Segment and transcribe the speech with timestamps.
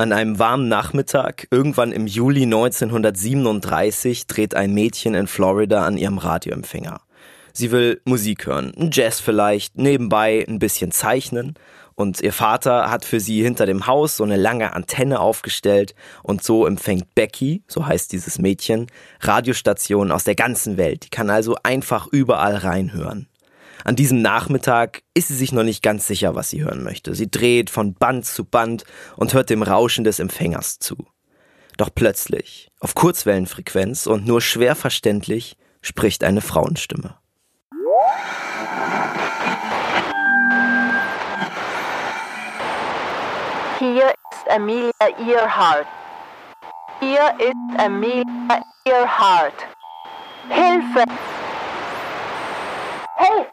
[0.00, 6.18] An einem warmen Nachmittag, irgendwann im Juli 1937, dreht ein Mädchen in Florida an ihrem
[6.18, 7.00] Radioempfänger.
[7.52, 11.54] Sie will Musik hören, Jazz vielleicht, nebenbei ein bisschen zeichnen.
[11.96, 16.44] Und ihr Vater hat für sie hinter dem Haus so eine lange Antenne aufgestellt und
[16.44, 18.86] so empfängt Becky, so heißt dieses Mädchen,
[19.22, 21.06] Radiostationen aus der ganzen Welt.
[21.06, 23.26] Die kann also einfach überall reinhören.
[23.84, 27.14] An diesem Nachmittag ist sie sich noch nicht ganz sicher, was sie hören möchte.
[27.14, 28.84] Sie dreht von Band zu Band
[29.16, 30.96] und hört dem Rauschen des Empfängers zu.
[31.76, 37.16] Doch plötzlich, auf Kurzwellenfrequenz und nur schwer verständlich, spricht eine Frauenstimme.
[43.78, 45.86] Hier ist Amelia Earhart.
[46.98, 49.54] Hier ist Amelia Earhart.
[50.48, 51.04] Hilfe!
[53.16, 53.46] Hey,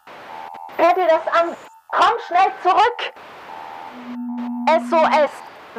[0.78, 1.56] hör dir das an.
[1.90, 3.14] Komm schnell zurück.
[4.90, 5.32] SOS.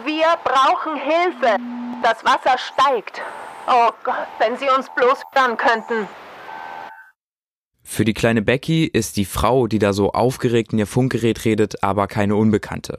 [0.04, 1.56] Wir brauchen Hilfe.
[2.02, 3.22] Das Wasser steigt.
[3.66, 6.08] Oh Gott, wenn Sie uns bloß hören könnten.
[7.82, 11.82] Für die kleine Becky ist die Frau, die da so aufgeregt in ihr Funkgerät redet,
[11.82, 12.98] aber keine Unbekannte.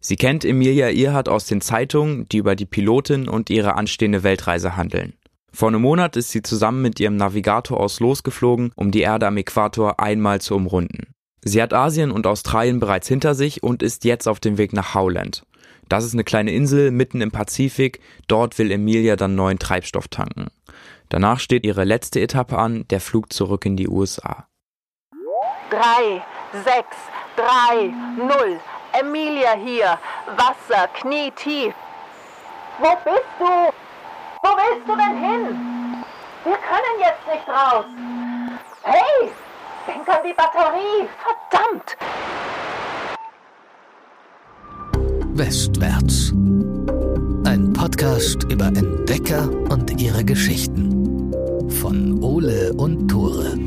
[0.00, 4.76] Sie kennt Emilia Earhart aus den Zeitungen, die über die Pilotin und ihre anstehende Weltreise
[4.76, 5.14] handeln.
[5.52, 9.36] Vor einem Monat ist sie zusammen mit ihrem Navigator aus losgeflogen, um die Erde am
[9.36, 11.13] Äquator einmal zu umrunden.
[11.46, 14.94] Sie hat Asien und Australien bereits hinter sich und ist jetzt auf dem Weg nach
[14.94, 15.44] Howland.
[15.90, 20.46] Das ist eine kleine Insel mitten im Pazifik, dort will Emilia dann neuen Treibstoff tanken.
[21.10, 24.46] Danach steht ihre letzte Etappe an, der Flug zurück in die USA.
[25.68, 26.22] 3,
[26.64, 26.86] 6,
[27.36, 28.60] 3, 0.
[28.98, 29.98] Emilia hier.
[30.36, 31.74] Wasser, knietief.
[32.78, 33.44] Wo bist du?
[33.44, 36.04] Wo willst du denn hin?
[36.44, 37.84] Wir können jetzt nicht raus.
[38.82, 39.30] Hey,
[39.86, 41.08] denk an die Batterie.
[41.50, 41.96] Verdammt.
[45.36, 46.32] Westwärts.
[47.44, 51.32] Ein Podcast über Entdecker und ihre Geschichten.
[51.80, 53.58] Von Ole und Tore.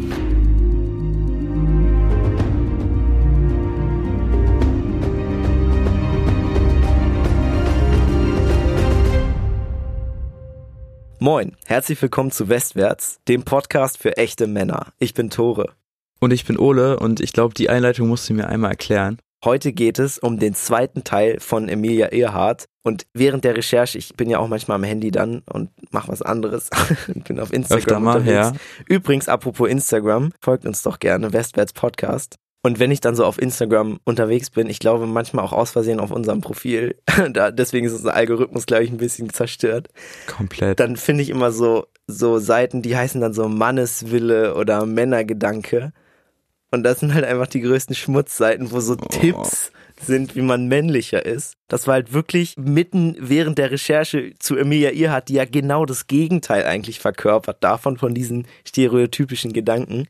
[11.19, 14.93] Moin, herzlich willkommen zu Westwärts, dem Podcast für echte Männer.
[14.99, 15.73] Ich bin Tore.
[16.19, 19.19] Und ich bin Ole und ich glaube, die Einleitung musst du mir einmal erklären.
[19.45, 22.65] Heute geht es um den zweiten Teil von Emilia Earhart.
[22.83, 26.23] Und während der Recherche, ich bin ja auch manchmal am Handy dann und mache was
[26.23, 26.69] anderes.
[27.13, 28.57] ich bin auf Instagram mal, unterwegs.
[28.57, 28.85] ja.
[28.87, 32.37] Übrigens, apropos Instagram, folgt uns doch gerne, Westwärts Podcast.
[32.63, 35.99] Und wenn ich dann so auf Instagram unterwegs bin, ich glaube manchmal auch aus Versehen
[35.99, 36.95] auf unserem Profil,
[37.31, 39.89] da, deswegen ist unser Algorithmus, glaube ich, ein bisschen zerstört,
[40.25, 40.79] Komplett.
[40.79, 45.93] dann finde ich immer so, so Seiten, die heißen dann so Manneswille oder Männergedanke.
[46.71, 51.25] Und das sind halt einfach die größten Schmutzseiten, wo so Tipps sind, wie man männlicher
[51.25, 51.53] ist.
[51.67, 56.07] Das war halt wirklich mitten während der Recherche zu Emilia Earhart, die ja genau das
[56.07, 60.07] Gegenteil eigentlich verkörpert davon, von diesen stereotypischen Gedanken.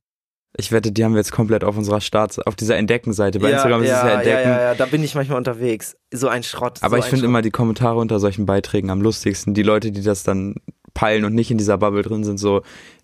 [0.60, 3.40] Ich wette, die haben wir jetzt komplett auf unserer Start, auf dieser Entdecken-Seite.
[3.40, 4.50] Bei Instagram ist es ja Entdecken.
[4.50, 5.96] Ja, ja, ja, da bin ich manchmal unterwegs.
[6.12, 6.80] So ein Schrott.
[6.82, 9.54] Aber so ich finde immer die Kommentare unter solchen Beiträgen am lustigsten.
[9.54, 10.56] Die Leute, die das dann
[10.96, 12.64] peilen und nicht in dieser Bubble drin sind, so,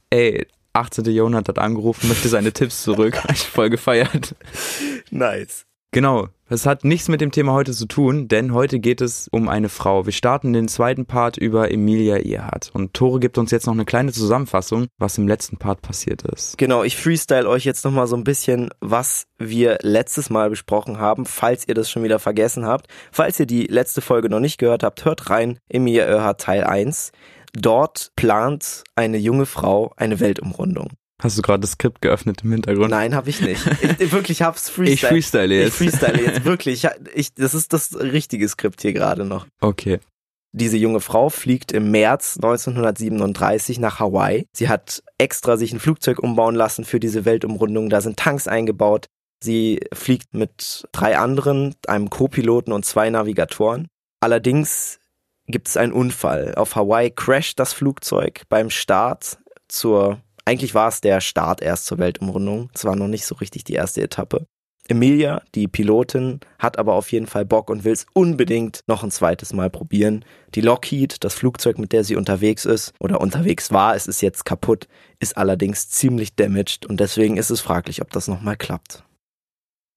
[0.09, 1.05] ey, 18.
[1.05, 3.15] Jahrhundert hat angerufen, möchte seine Tipps zurück.
[3.23, 4.35] Hab ich voll gefeiert.
[5.11, 5.65] Nice.
[5.93, 6.27] Genau.
[6.49, 9.69] Es hat nichts mit dem Thema heute zu tun, denn heute geht es um eine
[9.69, 10.05] Frau.
[10.05, 12.69] Wir starten den zweiten Part über Emilia Earhart.
[12.73, 16.57] Und Tore gibt uns jetzt noch eine kleine Zusammenfassung, was im letzten Part passiert ist.
[16.57, 21.25] Genau, ich freestyle euch jetzt nochmal so ein bisschen, was wir letztes Mal besprochen haben,
[21.25, 22.87] falls ihr das schon wieder vergessen habt.
[23.11, 27.11] Falls ihr die letzte Folge noch nicht gehört habt, hört rein, Emilia Earhart Teil 1.
[27.53, 30.89] Dort plant eine junge Frau eine Weltumrundung.
[31.21, 32.89] Hast du gerade das Skript geöffnet im Hintergrund?
[32.89, 33.65] Nein, habe ich nicht.
[33.99, 34.93] Ich, wirklich hab's freestyle.
[34.93, 35.67] Ich freestyle jetzt.
[35.67, 36.83] Ich freestyle jetzt, wirklich.
[36.83, 39.47] Ich, ich, das ist das richtige Skript hier gerade noch.
[39.61, 39.99] Okay.
[40.51, 44.45] Diese junge Frau fliegt im März 1937 nach Hawaii.
[44.53, 47.89] Sie hat extra sich ein Flugzeug umbauen lassen für diese Weltumrundung.
[47.89, 49.07] Da sind Tanks eingebaut.
[49.43, 53.87] Sie fliegt mit drei anderen, einem Co-Piloten und zwei Navigatoren.
[54.19, 54.99] Allerdings
[55.47, 56.55] gibt es einen Unfall.
[56.55, 59.37] Auf Hawaii crasht das Flugzeug beim Start
[59.67, 62.69] zur, eigentlich war es der Start erst zur Weltumrundung.
[62.73, 64.45] Es war noch nicht so richtig die erste Etappe.
[64.89, 69.11] Emilia, die Pilotin, hat aber auf jeden Fall Bock und will es unbedingt noch ein
[69.11, 70.25] zweites Mal probieren.
[70.55, 74.43] Die Lockheed, das Flugzeug, mit der sie unterwegs ist oder unterwegs war, es ist jetzt
[74.43, 74.89] kaputt,
[75.19, 79.05] ist allerdings ziemlich damaged und deswegen ist es fraglich, ob das nochmal klappt.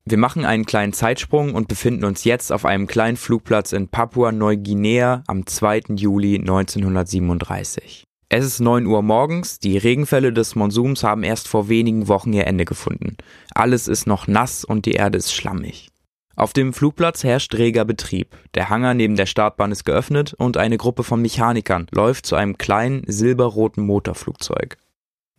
[0.08, 5.24] Wir machen einen kleinen Zeitsprung und befinden uns jetzt auf einem kleinen Flugplatz in Papua-Neuguinea
[5.26, 5.96] am 2.
[5.96, 8.04] Juli 1937.
[8.28, 12.46] Es ist 9 Uhr morgens, die Regenfälle des Monsums haben erst vor wenigen Wochen ihr
[12.46, 13.16] Ende gefunden.
[13.52, 15.88] Alles ist noch nass und die Erde ist schlammig.
[16.36, 18.36] Auf dem Flugplatz herrscht reger Betrieb.
[18.54, 22.58] Der Hangar neben der Startbahn ist geöffnet und eine Gruppe von Mechanikern läuft zu einem
[22.58, 24.76] kleinen silberroten Motorflugzeug.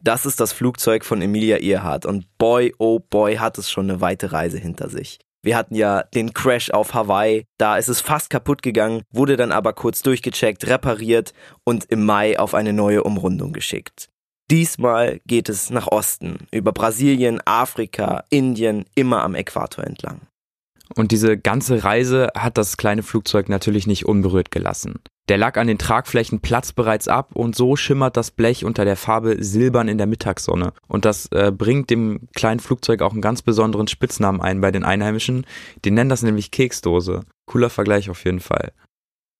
[0.01, 3.99] Das ist das Flugzeug von Emilia Earhart und boy, oh boy, hat es schon eine
[4.01, 5.19] weite Reise hinter sich.
[5.43, 9.51] Wir hatten ja den Crash auf Hawaii, da ist es fast kaputt gegangen, wurde dann
[9.51, 11.33] aber kurz durchgecheckt, repariert
[11.63, 14.09] und im Mai auf eine neue Umrundung geschickt.
[14.49, 20.21] Diesmal geht es nach Osten, über Brasilien, Afrika, Indien, immer am Äquator entlang.
[20.95, 24.99] Und diese ganze Reise hat das kleine Flugzeug natürlich nicht unberührt gelassen.
[25.29, 28.95] Der Lack an den Tragflächen platzt bereits ab und so schimmert das Blech unter der
[28.95, 30.71] Farbe silbern in der Mittagssonne.
[30.87, 34.85] Und das äh, bringt dem kleinen Flugzeug auch einen ganz besonderen Spitznamen ein bei den
[34.85, 35.45] Einheimischen.
[35.83, 37.25] Die nennen das nämlich Keksdose.
[37.45, 38.71] Cooler Vergleich auf jeden Fall.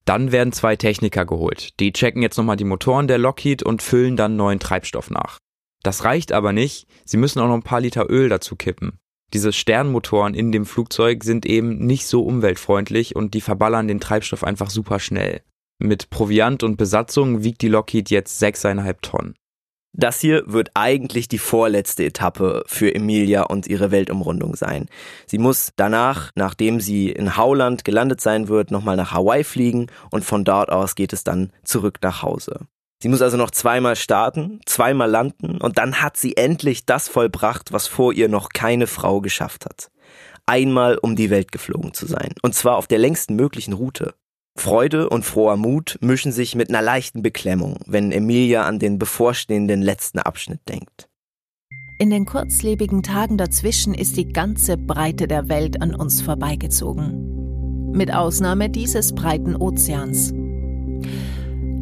[0.04, 1.80] Dann werden zwei Techniker geholt.
[1.80, 5.38] Die checken jetzt nochmal die Motoren der Lockheed und füllen dann neuen Treibstoff nach.
[5.84, 6.88] Das reicht aber nicht.
[7.06, 9.00] Sie müssen auch noch ein paar Liter Öl dazu kippen.
[9.34, 14.44] Diese Sternmotoren in dem Flugzeug sind eben nicht so umweltfreundlich und die verballern den Treibstoff
[14.44, 15.42] einfach super schnell.
[15.79, 19.35] Mit Proviant und Besatzung wiegt die Lockheed jetzt 6,5 Tonnen.
[19.94, 24.88] Das hier wird eigentlich die vorletzte Etappe für Emilia und ihre Weltumrundung sein.
[25.25, 30.24] Sie muss danach, nachdem sie in Howland gelandet sein wird, nochmal nach Hawaii fliegen und
[30.24, 32.68] von dort aus geht es dann zurück nach Hause.
[33.01, 37.71] Sie muss also noch zweimal starten, zweimal landen und dann hat sie endlich das vollbracht,
[37.71, 39.89] was vor ihr noch keine Frau geschafft hat.
[40.45, 42.33] Einmal um die Welt geflogen zu sein.
[42.41, 44.13] Und zwar auf der längsten möglichen Route.
[44.57, 49.81] Freude und froher Mut mischen sich mit einer leichten Beklemmung, wenn Emilia an den bevorstehenden
[49.81, 51.07] letzten Abschnitt denkt.
[52.00, 57.92] In den kurzlebigen Tagen dazwischen ist die ganze Breite der Welt an uns vorbeigezogen.
[57.92, 60.33] Mit Ausnahme dieses breiten Ozeans.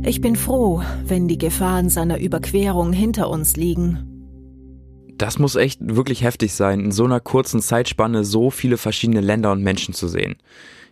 [0.04, 4.12] Ich bin froh, wenn die Gefahren seiner Überquerung hinter uns liegen.
[5.18, 9.52] Das muss echt wirklich heftig sein, in so einer kurzen Zeitspanne so viele verschiedene Länder
[9.52, 10.36] und Menschen zu sehen.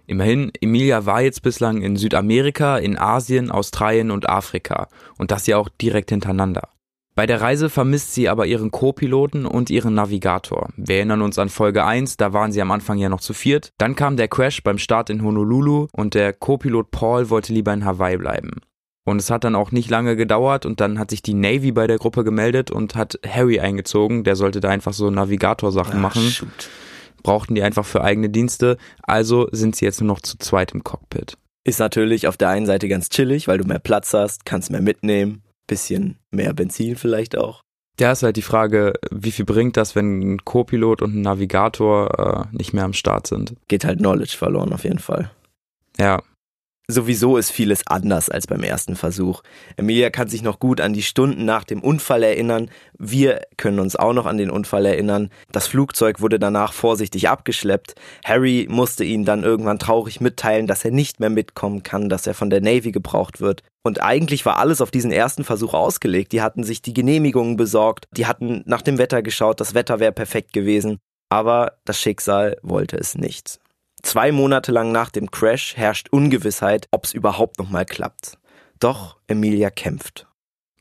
[0.05, 4.89] Immerhin, Emilia war jetzt bislang in Südamerika, in Asien, Australien und Afrika.
[5.17, 6.69] Und das ja auch direkt hintereinander.
[7.15, 10.69] Bei der Reise vermisst sie aber ihren Co-Piloten und ihren Navigator.
[10.77, 13.69] Wir erinnern uns an Folge 1, da waren sie am Anfang ja noch zu viert.
[13.77, 17.85] Dann kam der Crash beim Start in Honolulu und der Co-Pilot Paul wollte lieber in
[17.85, 18.61] Hawaii bleiben.
[19.05, 21.87] Und es hat dann auch nicht lange gedauert und dann hat sich die Navy bei
[21.87, 24.23] der Gruppe gemeldet und hat Harry eingezogen.
[24.23, 26.23] Der sollte da einfach so Navigator-Sachen machen.
[26.23, 26.69] Shoot.
[27.23, 28.77] Brauchten die einfach für eigene Dienste.
[29.01, 31.37] Also sind sie jetzt nur noch zu zweit im Cockpit.
[31.65, 34.81] Ist natürlich auf der einen Seite ganz chillig, weil du mehr Platz hast, kannst mehr
[34.81, 37.61] mitnehmen, bisschen mehr Benzin vielleicht auch.
[37.99, 42.47] Ja, ist halt die Frage, wie viel bringt das, wenn ein Co-Pilot und ein Navigator
[42.51, 43.55] äh, nicht mehr am Start sind?
[43.67, 45.29] Geht halt Knowledge verloren auf jeden Fall.
[45.99, 46.21] Ja,
[46.89, 49.41] Sowieso ist vieles anders als beim ersten Versuch.
[49.77, 52.69] Emilia kann sich noch gut an die Stunden nach dem Unfall erinnern.
[52.99, 55.29] Wir können uns auch noch an den Unfall erinnern.
[55.53, 57.95] Das Flugzeug wurde danach vorsichtig abgeschleppt.
[58.25, 62.33] Harry musste ihn dann irgendwann traurig mitteilen, dass er nicht mehr mitkommen kann, dass er
[62.33, 63.63] von der Navy gebraucht wird.
[63.85, 66.33] Und eigentlich war alles auf diesen ersten Versuch ausgelegt.
[66.33, 70.11] Die hatten sich die Genehmigungen besorgt, die hatten nach dem Wetter geschaut, das Wetter wäre
[70.11, 70.97] perfekt gewesen.
[71.29, 73.62] Aber das Schicksal wollte es nicht.
[74.03, 78.37] Zwei Monate lang nach dem Crash herrscht Ungewissheit, ob es überhaupt nochmal klappt.
[78.79, 80.27] Doch Emilia kämpft.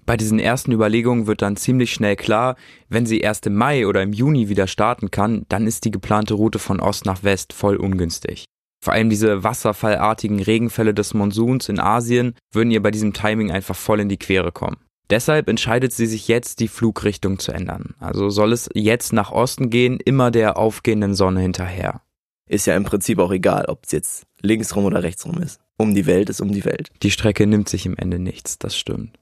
[0.05, 2.57] Bei diesen ersten Überlegungen wird dann ziemlich schnell klar,
[2.89, 6.35] wenn sie erst im Mai oder im Juni wieder starten kann, dann ist die geplante
[6.35, 8.45] Route von Ost nach West voll ungünstig.
[8.85, 13.77] Vor allem diese wasserfallartigen Regenfälle des Monsuns in Asien würden ihr bei diesem Timing einfach
[13.77, 14.79] voll in die Quere kommen.
[15.09, 17.95] Deshalb entscheidet sie sich jetzt, die Flugrichtung zu ändern.
[18.01, 22.03] Also soll es jetzt nach Osten gehen, immer der aufgehenden Sonne hinterher
[22.49, 25.61] ist ja im Prinzip auch egal, ob es jetzt links rum oder rechts rum ist.
[25.77, 26.91] Um die Welt ist um die Welt.
[27.03, 29.19] Die Strecke nimmt sich im Ende nichts, das stimmt.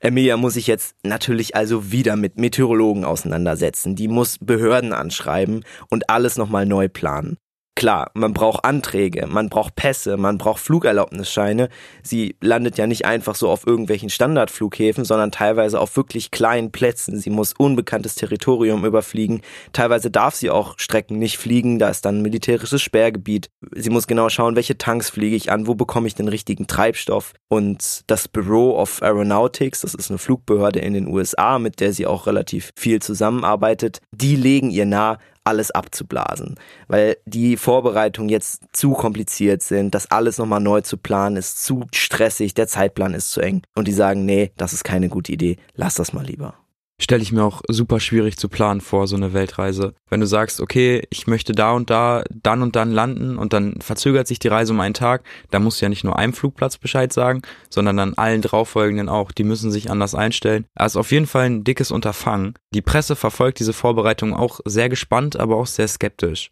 [0.00, 3.96] Emilia muss sich jetzt natürlich also wieder mit Meteorologen auseinandersetzen.
[3.96, 7.36] Die muss Behörden anschreiben und alles nochmal neu planen.
[7.78, 11.68] Klar, man braucht Anträge, man braucht Pässe, man braucht Flugerlaubnisscheine.
[12.02, 17.20] Sie landet ja nicht einfach so auf irgendwelchen Standardflughäfen, sondern teilweise auf wirklich kleinen Plätzen.
[17.20, 19.42] Sie muss unbekanntes Territorium überfliegen.
[19.72, 23.48] Teilweise darf sie auch Strecken nicht fliegen, da ist dann ein militärisches Sperrgebiet.
[23.76, 27.32] Sie muss genau schauen, welche Tanks fliege ich an, wo bekomme ich den richtigen Treibstoff.
[27.46, 32.08] Und das Bureau of Aeronautics, das ist eine Flugbehörde in den USA, mit der sie
[32.08, 35.18] auch relativ viel zusammenarbeitet, die legen ihr nahe,
[35.48, 41.36] alles abzublasen, weil die Vorbereitungen jetzt zu kompliziert sind, das alles nochmal neu zu planen
[41.36, 43.62] ist zu stressig, der Zeitplan ist zu eng.
[43.74, 46.54] Und die sagen, nee, das ist keine gute Idee, lass das mal lieber
[47.00, 49.94] stelle ich mir auch super schwierig zu planen vor, so eine Weltreise.
[50.10, 53.80] Wenn du sagst, okay, ich möchte da und da, dann und dann landen und dann
[53.80, 56.76] verzögert sich die Reise um einen Tag, da musst du ja nicht nur einem Flugplatz
[56.78, 59.32] Bescheid sagen, sondern dann allen drauffolgenden auch.
[59.32, 60.64] Die müssen sich anders einstellen.
[60.74, 62.54] Also auf jeden Fall ein dickes Unterfangen.
[62.74, 66.50] Die Presse verfolgt diese Vorbereitung auch sehr gespannt, aber auch sehr skeptisch.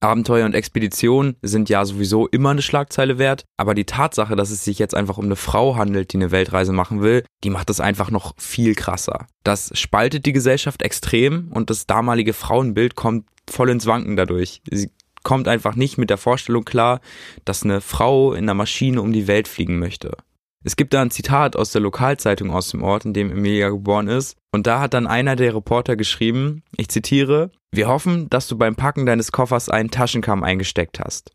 [0.00, 4.64] Abenteuer und Expedition sind ja sowieso immer eine Schlagzeile wert, aber die Tatsache, dass es
[4.64, 7.80] sich jetzt einfach um eine Frau handelt, die eine Weltreise machen will, die macht es
[7.80, 9.26] einfach noch viel krasser.
[9.42, 14.62] Das spaltet die Gesellschaft extrem und das damalige Frauenbild kommt voll ins Wanken dadurch.
[14.70, 14.90] Sie
[15.24, 17.00] kommt einfach nicht mit der Vorstellung klar,
[17.44, 20.16] dass eine Frau in einer Maschine um die Welt fliegen möchte.
[20.64, 24.08] Es gibt da ein Zitat aus der Lokalzeitung aus dem Ort, in dem Emilia geboren
[24.08, 28.56] ist, und da hat dann einer der Reporter geschrieben, ich zitiere, wir hoffen, dass du
[28.56, 31.30] beim Packen deines Koffers einen Taschenkamm eingesteckt hast.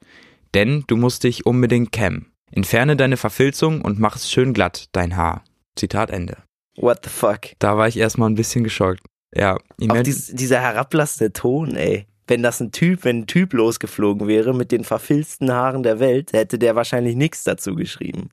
[0.54, 2.32] Denn du musst dich unbedingt kämmen.
[2.52, 5.44] Entferne deine Verfilzung und mach es schön glatt, dein Haar.
[5.76, 6.38] Zitat Ende.
[6.76, 7.52] What the fuck?
[7.60, 9.02] Da war ich erstmal ein bisschen geschockt.
[9.34, 12.06] Ja, Auch dies, dieser herablassende Ton, ey.
[12.28, 16.34] Wenn das ein Typ, wenn ein Typ losgeflogen wäre mit den verfilzten Haaren der Welt,
[16.34, 18.30] hätte der wahrscheinlich nichts dazu geschrieben.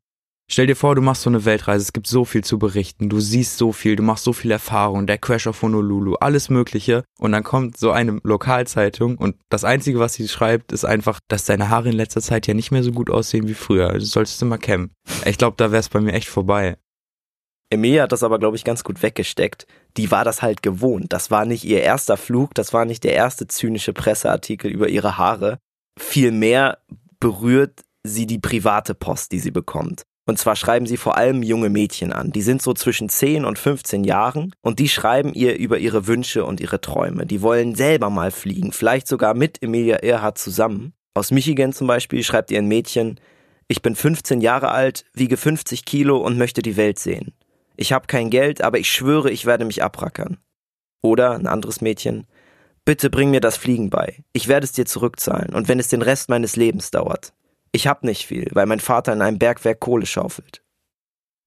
[0.52, 3.21] Stell dir vor, du machst so eine Weltreise, es gibt so viel zu berichten, du
[3.21, 7.04] siehst so viel, du machst so viel Erfahrung, der Crash auf Honolulu, alles Mögliche.
[7.21, 11.45] Und dann kommt so eine Lokalzeitung und das Einzige, was sie schreibt, ist einfach, dass
[11.45, 13.92] deine Haare in letzter Zeit ja nicht mehr so gut aussehen wie früher.
[13.92, 14.90] Du solltest immer kämmen.
[15.25, 16.76] Ich glaube, da wär's bei mir echt vorbei.
[17.73, 19.69] Emilia hat das aber, glaube ich, ganz gut weggesteckt.
[19.97, 21.12] Die war das halt gewohnt.
[21.12, 25.16] Das war nicht ihr erster Flug, das war nicht der erste zynische Presseartikel über ihre
[25.16, 25.59] Haare.
[25.97, 26.78] Vielmehr
[27.21, 30.02] berührt sie die private Post, die sie bekommt.
[30.26, 32.30] Und zwar schreiben sie vor allem junge Mädchen an.
[32.30, 36.44] Die sind so zwischen 10 und 15 Jahren und die schreiben ihr über ihre Wünsche
[36.44, 37.26] und ihre Träume.
[37.26, 40.92] Die wollen selber mal fliegen, vielleicht sogar mit Emilia Earhart zusammen.
[41.14, 43.18] Aus Michigan zum Beispiel schreibt ihr ein Mädchen,
[43.66, 47.34] ich bin 15 Jahre alt, wiege 50 Kilo und möchte die Welt sehen.
[47.76, 50.38] Ich habe kein Geld, aber ich schwöre, ich werde mich abrackern.
[51.02, 52.26] Oder ein anderes Mädchen,
[52.84, 54.24] bitte bring mir das Fliegen bei.
[54.32, 57.32] Ich werde es dir zurückzahlen und wenn es den Rest meines Lebens dauert.
[57.72, 60.62] Ich hab nicht viel, weil mein Vater in einem Bergwerk Kohle schaufelt.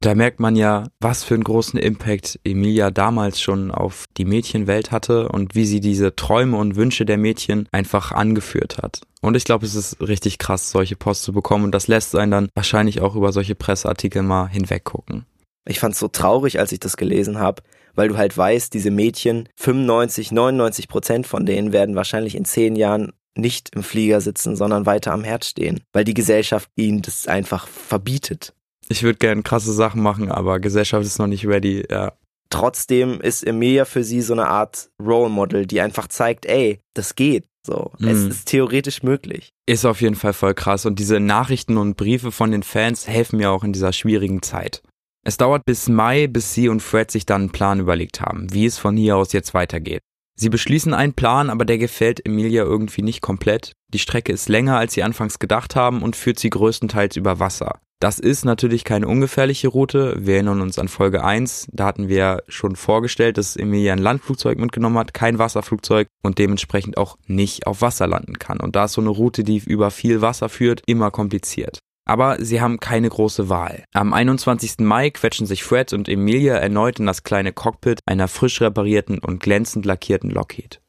[0.03, 4.91] Da merkt man ja, was für einen großen Impact Emilia damals schon auf die Mädchenwelt
[4.91, 8.99] hatte und wie sie diese Träume und Wünsche der Mädchen einfach angeführt hat.
[9.21, 12.31] Und ich glaube, es ist richtig krass, solche Post zu bekommen und das lässt einen
[12.31, 15.25] dann wahrscheinlich auch über solche Presseartikel mal hinweggucken.
[15.65, 17.63] Ich fand's so traurig, als ich das gelesen habe,
[17.95, 22.75] weil du halt weißt, diese Mädchen, 95, 99 Prozent von denen werden wahrscheinlich in zehn
[22.75, 27.27] Jahren nicht im Flieger sitzen, sondern weiter am Herd stehen, weil die Gesellschaft ihnen das
[27.27, 28.53] einfach verbietet.
[28.89, 32.13] Ich würde gern krasse Sachen machen, aber Gesellschaft ist noch nicht ready, ja.
[32.49, 37.15] Trotzdem ist Emilia für sie so eine Art Role Model, die einfach zeigt, ey, das
[37.15, 37.45] geht.
[37.65, 38.07] So, mhm.
[38.09, 39.49] es ist theoretisch möglich.
[39.65, 43.37] Ist auf jeden Fall voll krass und diese Nachrichten und Briefe von den Fans helfen
[43.37, 44.83] mir auch in dieser schwierigen Zeit.
[45.25, 48.65] Es dauert bis Mai, bis sie und Fred sich dann einen Plan überlegt haben, wie
[48.65, 50.01] es von hier aus jetzt weitergeht.
[50.35, 53.73] Sie beschließen einen Plan, aber der gefällt Emilia irgendwie nicht komplett.
[53.93, 57.79] Die Strecke ist länger, als sie anfangs gedacht haben und führt sie größtenteils über Wasser.
[57.99, 60.17] Das ist natürlich keine ungefährliche Route.
[60.19, 61.67] Wir erinnern uns an Folge 1.
[61.71, 66.97] Da hatten wir schon vorgestellt, dass Emilia ein Landflugzeug mitgenommen hat, kein Wasserflugzeug und dementsprechend
[66.97, 68.59] auch nicht auf Wasser landen kann.
[68.59, 71.79] Und da ist so eine Route, die über viel Wasser führt, immer kompliziert.
[72.05, 73.85] Aber sie haben keine große Wahl.
[73.93, 74.79] Am 21.
[74.79, 79.39] Mai quetschen sich Fred und Emilia erneut in das kleine Cockpit einer frisch reparierten und
[79.39, 80.82] glänzend lackierten Lockheed.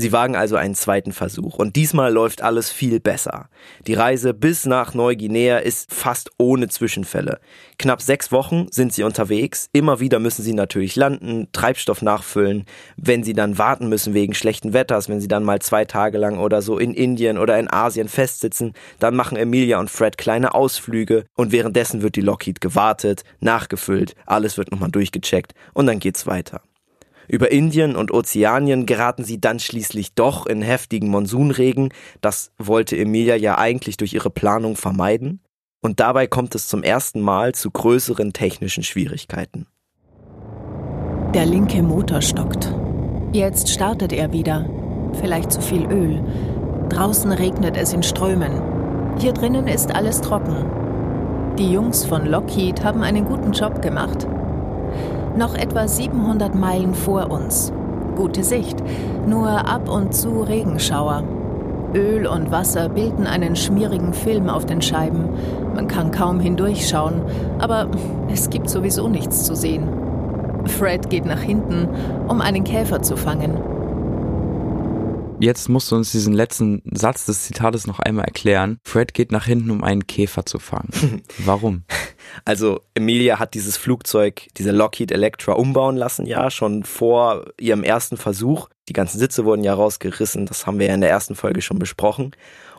[0.00, 3.50] Sie wagen also einen zweiten Versuch und diesmal läuft alles viel besser.
[3.86, 7.38] Die Reise bis nach Neuguinea ist fast ohne Zwischenfälle.
[7.78, 12.64] Knapp sechs Wochen sind sie unterwegs, immer wieder müssen sie natürlich landen, Treibstoff nachfüllen,
[12.96, 16.38] wenn sie dann warten müssen wegen schlechten Wetters, wenn sie dann mal zwei Tage lang
[16.38, 21.26] oder so in Indien oder in Asien festsitzen, dann machen Emilia und Fred kleine Ausflüge
[21.36, 26.62] und währenddessen wird die Lockheed gewartet, nachgefüllt, alles wird nochmal durchgecheckt und dann geht's weiter.
[27.30, 31.90] Über Indien und Ozeanien geraten sie dann schließlich doch in heftigen Monsunregen.
[32.20, 35.40] Das wollte Emilia ja eigentlich durch ihre Planung vermeiden.
[35.80, 39.68] Und dabei kommt es zum ersten Mal zu größeren technischen Schwierigkeiten.
[41.32, 42.74] Der linke Motor stockt.
[43.32, 44.68] Jetzt startet er wieder.
[45.20, 46.24] Vielleicht zu viel Öl.
[46.88, 49.16] Draußen regnet es in Strömen.
[49.20, 50.66] Hier drinnen ist alles trocken.
[51.56, 54.26] Die Jungs von Lockheed haben einen guten Job gemacht.
[55.36, 57.72] Noch etwa 700 Meilen vor uns.
[58.16, 58.76] Gute Sicht,
[59.26, 61.24] nur ab und zu Regenschauer.
[61.94, 65.28] Öl und Wasser bilden einen schmierigen Film auf den Scheiben.
[65.74, 67.22] Man kann kaum hindurchschauen,
[67.58, 67.88] aber
[68.32, 69.88] es gibt sowieso nichts zu sehen.
[70.66, 71.88] Fred geht nach hinten,
[72.28, 73.56] um einen Käfer zu fangen.
[75.40, 78.78] Jetzt musst du uns diesen letzten Satz des Zitates noch einmal erklären.
[78.84, 81.22] Fred geht nach hinten, um einen Käfer zu fangen.
[81.38, 81.84] Warum?
[82.44, 88.16] Also Emilia hat dieses Flugzeug, diese Lockheed Electra umbauen lassen, ja, schon vor ihrem ersten
[88.16, 88.68] Versuch.
[88.88, 91.78] Die ganzen Sitze wurden ja rausgerissen, das haben wir ja in der ersten Folge schon
[91.78, 92.32] besprochen.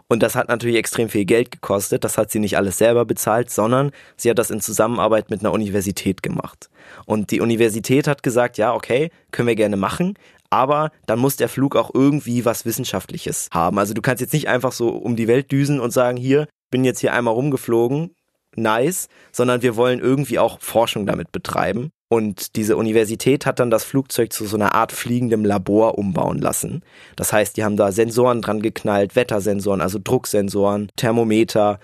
[0.08, 2.03] Und das hat natürlich extrem viel Geld gekostet.
[2.03, 5.53] Das hat sie nicht alles selber bezahlt, sondern sie hat das in Zusammenarbeit mit einer
[5.53, 6.70] Universität gemacht.
[7.05, 10.15] Und die Universität hat gesagt, ja, okay, können wir gerne machen,
[10.51, 13.79] Aber dann muss der Flug auch irgendwie was Wissenschaftliches haben.
[13.79, 16.84] Also du kannst jetzt nicht einfach so um die Welt düsen und sagen, hier, bin
[16.84, 18.13] jetzt hier einmal rumgeflogen,
[18.55, 21.91] nice, sondern wir wollen irgendwie auch Forschung damit betreiben.
[22.10, 26.84] Und diese Universität hat dann das Flugzeug zu so einer Art fliegendem Labor umbauen lassen.
[27.15, 31.79] Das heißt, die haben da Sensoren dran geknallt, Wettersensoren, also Drucksensoren, Thermometer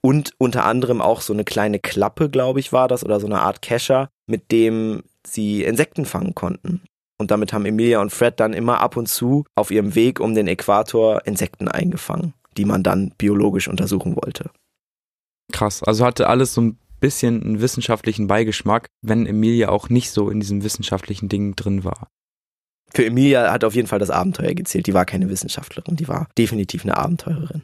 [0.00, 3.40] und unter anderem auch so eine kleine Klappe, glaube ich, war das, oder so eine
[3.40, 6.82] Art Kescher, mit dem sie Insekten fangen konnten.
[7.18, 10.34] Und damit haben Emilia und Fred dann immer ab und zu auf ihrem Weg um
[10.34, 14.50] den Äquator Insekten eingefangen, die man dann biologisch untersuchen wollte.
[15.52, 20.30] Krass, also hatte alles so ein bisschen einen wissenschaftlichen Beigeschmack, wenn Emilia auch nicht so
[20.30, 22.08] in diesem wissenschaftlichen Ding drin war.
[22.92, 24.86] Für Emilia hat auf jeden Fall das Abenteuer gezählt.
[24.86, 27.62] Die war keine Wissenschaftlerin, die war definitiv eine Abenteurerin.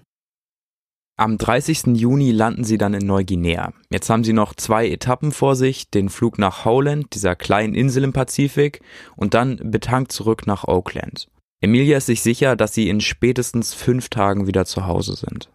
[1.17, 1.97] Am 30.
[1.97, 3.73] Juni landen sie dann in Neuguinea.
[3.89, 8.03] Jetzt haben sie noch zwei Etappen vor sich, den Flug nach Howland, dieser kleinen Insel
[8.03, 8.81] im Pazifik,
[9.15, 11.29] und dann betankt zurück nach Oakland.
[11.61, 15.51] Emilia ist sich sicher, dass sie in spätestens fünf Tagen wieder zu Hause sind.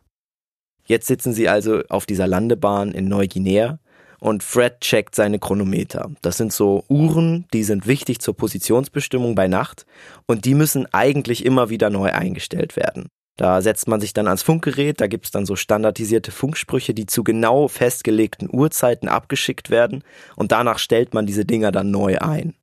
[0.89, 3.77] Jetzt sitzen sie also auf dieser Landebahn in Neuguinea
[4.19, 6.09] und Fred checkt seine Chronometer.
[6.23, 9.85] Das sind so Uhren, die sind wichtig zur Positionsbestimmung bei Nacht
[10.25, 13.09] und die müssen eigentlich immer wieder neu eingestellt werden.
[13.37, 17.23] Da setzt man sich dann ans Funkgerät, da gibt's dann so standardisierte Funksprüche, die zu
[17.23, 20.03] genau festgelegten Uhrzeiten abgeschickt werden
[20.37, 22.55] und danach stellt man diese Dinger dann neu ein.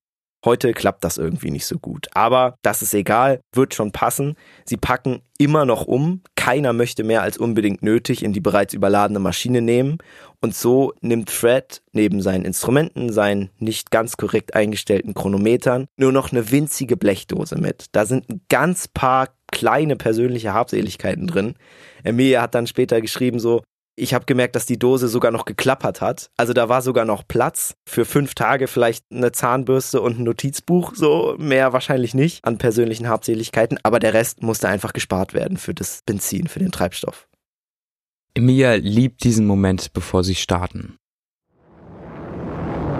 [0.46, 2.06] Heute klappt das irgendwie nicht so gut.
[2.14, 4.36] Aber das ist egal, wird schon passen.
[4.64, 6.22] Sie packen immer noch um.
[6.36, 9.98] Keiner möchte mehr als unbedingt nötig in die bereits überladene Maschine nehmen.
[10.40, 16.30] Und so nimmt Fred neben seinen Instrumenten, seinen nicht ganz korrekt eingestellten Chronometern, nur noch
[16.30, 17.86] eine winzige Blechdose mit.
[17.90, 21.54] Da sind ein ganz paar kleine persönliche Habseligkeiten drin.
[22.04, 23.62] Emilia hat dann später geschrieben so,
[23.98, 26.30] ich habe gemerkt, dass die Dose sogar noch geklappert hat.
[26.36, 30.92] Also da war sogar noch Platz für fünf Tage vielleicht eine Zahnbürste und ein Notizbuch.
[30.94, 33.78] So mehr wahrscheinlich nicht an persönlichen Habseligkeiten.
[33.82, 37.26] Aber der Rest musste einfach gespart werden für das Benzin, für den Treibstoff.
[38.34, 40.98] Emilia liebt diesen Moment, bevor sie starten.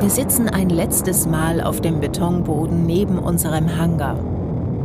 [0.01, 4.19] Wir sitzen ein letztes Mal auf dem Betonboden neben unserem Hangar.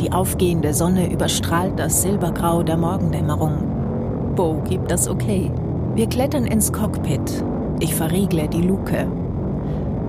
[0.01, 4.33] Die aufgehende Sonne überstrahlt das Silbergrau der Morgendämmerung.
[4.35, 5.51] Bo gibt das okay.
[5.93, 7.43] Wir klettern ins Cockpit.
[7.81, 9.11] Ich verriegle die Luke.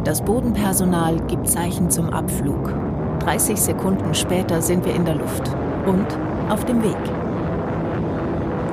[0.05, 2.73] Das Bodenpersonal gibt Zeichen zum Abflug.
[3.19, 5.51] 30 Sekunden später sind wir in der Luft
[5.85, 6.07] und
[6.49, 6.97] auf dem Weg.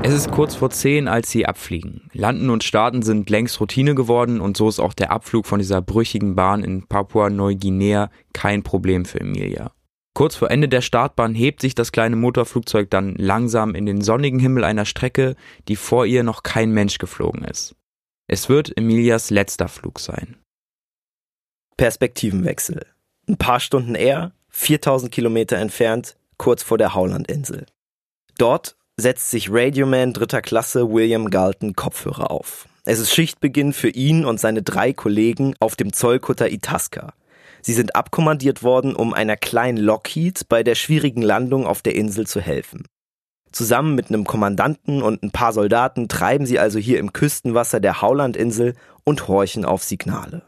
[0.04, 2.12] Es ist kurz vor 10, als sie abfliegen.
[2.14, 5.82] Landen und Starten sind längst Routine geworden und so ist auch der Abflug von dieser
[5.82, 9.72] brüchigen Bahn in Papua-Neuguinea kein Problem für Emilia.
[10.20, 14.38] Kurz vor Ende der Startbahn hebt sich das kleine Motorflugzeug dann langsam in den sonnigen
[14.38, 15.38] Himmel einer Strecke,
[15.70, 17.74] die vor ihr noch kein Mensch geflogen ist.
[18.28, 20.36] Es wird Emilias letzter Flug sein.
[21.78, 22.86] Perspektivenwechsel.
[23.30, 27.66] Ein paar Stunden eher, 4000 Kilometer entfernt, kurz vor der Howland-Insel.
[28.38, 32.68] Dort setzt sich Radioman dritter Klasse William Galton Kopfhörer auf.
[32.84, 37.14] Es ist Schichtbeginn für ihn und seine drei Kollegen auf dem Zollkutter Itasca.
[37.62, 42.28] Sie sind abkommandiert worden, um einer kleinen Lockheed bei der schwierigen Landung auf der Insel
[42.28, 42.86] zu helfen.
[43.52, 48.02] Zusammen mit einem Kommandanten und ein paar Soldaten treiben sie also hier im Küstenwasser der
[48.02, 50.44] Howland-Insel und horchen auf Signale.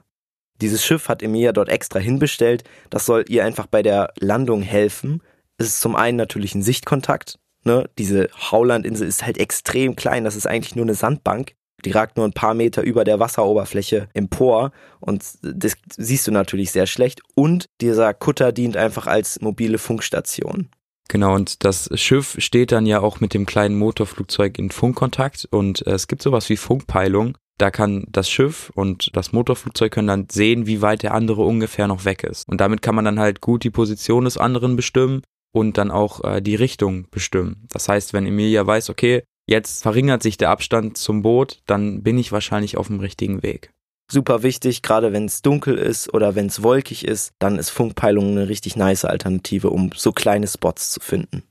[0.61, 5.23] Dieses Schiff hat Emilia dort extra hinbestellt, das soll ihr einfach bei der Landung helfen.
[5.57, 7.89] Es ist zum einen natürlich ein Sichtkontakt, ne?
[7.97, 12.25] diese Howland-Insel ist halt extrem klein, das ist eigentlich nur eine Sandbank die ragt nur
[12.25, 17.21] ein paar Meter über der Wasseroberfläche empor und das siehst du natürlich sehr schlecht.
[17.35, 20.69] Und dieser Kutter dient einfach als mobile Funkstation.
[21.09, 25.85] Genau, und das Schiff steht dann ja auch mit dem kleinen Motorflugzeug in Funkkontakt und
[25.85, 27.37] es gibt sowas wie Funkpeilung.
[27.57, 31.87] Da kann das Schiff und das Motorflugzeug können dann sehen, wie weit der andere ungefähr
[31.87, 32.47] noch weg ist.
[32.47, 36.23] Und damit kann man dann halt gut die Position des anderen bestimmen und dann auch
[36.23, 37.67] äh, die Richtung bestimmen.
[37.71, 42.17] Das heißt, wenn Emilia weiß, okay, jetzt verringert sich der Abstand zum Boot, dann bin
[42.17, 43.71] ich wahrscheinlich auf dem richtigen Weg.
[44.11, 48.31] Super wichtig, gerade wenn es dunkel ist oder wenn es wolkig ist, dann ist Funkpeilung
[48.31, 51.43] eine richtig nice Alternative, um so kleine Spots zu finden.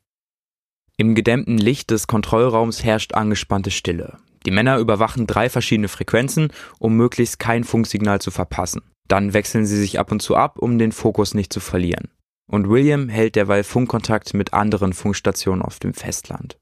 [0.97, 4.19] Im gedämmten Licht des Kontrollraums herrscht angespannte Stille.
[4.45, 8.83] Die Männer überwachen drei verschiedene Frequenzen, um möglichst kein Funksignal zu verpassen.
[9.09, 12.09] Dann wechseln sie sich ab und zu ab, um den Fokus nicht zu verlieren.
[12.51, 16.59] Und William hält derweil Funkkontakt mit anderen Funkstationen auf dem Festland.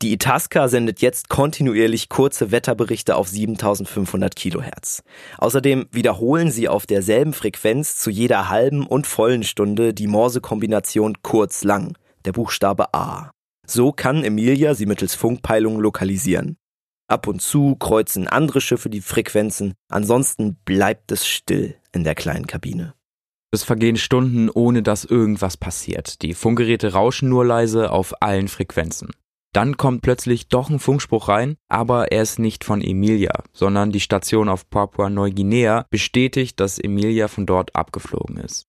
[0.00, 5.02] Die Itasca sendet jetzt kontinuierlich kurze Wetterberichte auf 7500 Kilohertz.
[5.38, 11.96] Außerdem wiederholen sie auf derselben Frequenz zu jeder halben und vollen Stunde die Morse-Kombination kurz-lang,
[12.24, 13.32] der Buchstabe A.
[13.66, 16.58] So kann Emilia sie mittels Funkpeilung lokalisieren.
[17.08, 22.46] Ab und zu kreuzen andere Schiffe die Frequenzen, ansonsten bleibt es still in der kleinen
[22.46, 22.94] Kabine.
[23.50, 26.22] Es vergehen Stunden, ohne dass irgendwas passiert.
[26.22, 29.10] Die Funkgeräte rauschen nur leise auf allen Frequenzen.
[29.52, 34.00] Dann kommt plötzlich doch ein Funkspruch rein, aber er ist nicht von Emilia, sondern die
[34.00, 38.66] Station auf Papua-Neuguinea bestätigt, dass Emilia von dort abgeflogen ist.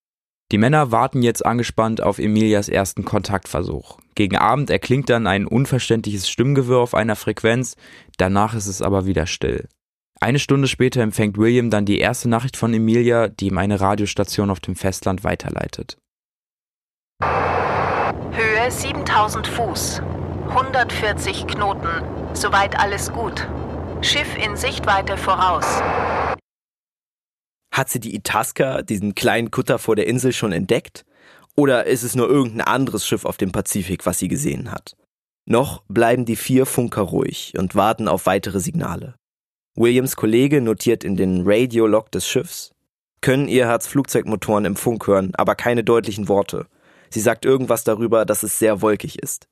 [0.52, 4.00] Die Männer warten jetzt angespannt auf Emilias ersten Kontaktversuch.
[4.16, 7.76] Gegen Abend erklingt dann ein unverständliches Stimmgewirr auf einer Frequenz,
[8.18, 9.68] danach ist es aber wieder still.
[10.20, 14.50] Eine Stunde später empfängt William dann die erste Nachricht von Emilia, die ihm eine Radiostation
[14.50, 15.98] auf dem Festland weiterleitet.
[17.22, 20.02] Höhe 7000 Fuß.
[20.50, 21.90] 140 Knoten.
[22.34, 23.48] Soweit alles gut.
[24.02, 25.66] Schiff in Sichtweite voraus.
[27.72, 31.06] Hat sie die Itasca, diesen kleinen Kutter vor der Insel, schon entdeckt?
[31.56, 34.96] Oder ist es nur irgendein anderes Schiff auf dem Pazifik, was sie gesehen hat?
[35.46, 39.16] Noch bleiben die vier Funker ruhig und warten auf weitere Signale.
[39.76, 42.72] Williams Kollege notiert in den Radiolog des Schiffs,
[43.22, 46.66] können Earharts Flugzeugmotoren im Funk hören, aber keine deutlichen Worte.
[47.10, 49.48] Sie sagt irgendwas darüber, dass es sehr wolkig ist.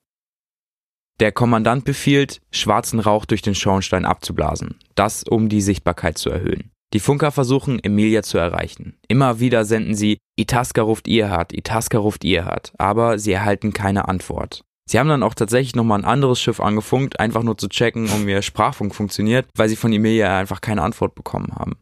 [1.19, 4.77] Der Kommandant befiehlt, schwarzen Rauch durch den Schornstein abzublasen.
[4.93, 6.71] Das, um die Sichtbarkeit zu erhöhen.
[6.93, 8.97] Die Funker versuchen, Emilia zu erreichen.
[9.08, 14.62] Immer wieder senden sie, Itasca ruft Earhart, Itasca ruft Earhart, aber sie erhalten keine Antwort.
[14.89, 18.27] Sie haben dann auch tatsächlich nochmal ein anderes Schiff angefunkt, einfach nur zu checken, um
[18.30, 21.77] ihr Sprachfunk funktioniert, weil sie von Emilia einfach keine Antwort bekommen haben.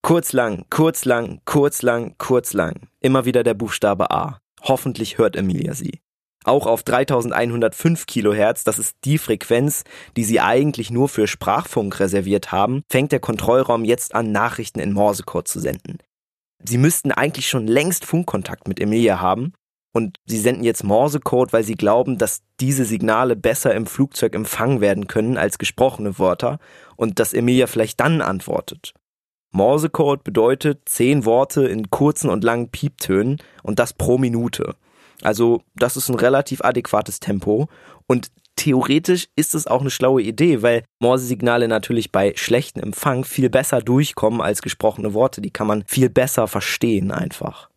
[0.00, 2.88] Kurz lang, kurz lang, kurz lang, kurz lang.
[3.00, 4.38] Immer wieder der Buchstabe A.
[4.62, 6.00] Hoffentlich hört Emilia sie.
[6.44, 9.84] Auch auf 3105 Kilohertz, das ist die Frequenz,
[10.16, 14.92] die sie eigentlich nur für Sprachfunk reserviert haben, fängt der Kontrollraum jetzt an, Nachrichten in
[14.92, 15.98] Morsecode zu senden.
[16.62, 19.52] Sie müssten eigentlich schon längst Funkkontakt mit Emilia haben,
[19.94, 24.80] und sie senden jetzt Morsecode, weil sie glauben, dass diese Signale besser im Flugzeug empfangen
[24.80, 26.58] werden können als gesprochene Wörter
[26.96, 28.92] und dass Emilia vielleicht dann antwortet.
[29.52, 34.74] Morsecode bedeutet zehn Worte in kurzen und langen Pieptönen und das pro Minute.
[35.22, 37.68] Also das ist ein relativ adäquates Tempo
[38.06, 43.50] und theoretisch ist es auch eine schlaue Idee, weil Morsesignale natürlich bei schlechtem Empfang viel
[43.50, 45.40] besser durchkommen als gesprochene Worte.
[45.40, 47.68] Die kann man viel besser verstehen einfach.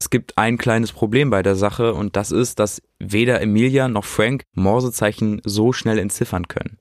[0.00, 4.04] Es gibt ein kleines Problem bei der Sache und das ist, dass weder Emilia noch
[4.04, 6.78] Frank Morsezeichen so schnell entziffern können.